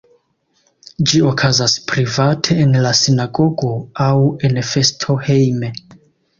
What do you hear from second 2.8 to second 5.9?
la sinagogo aŭ en festo hejme.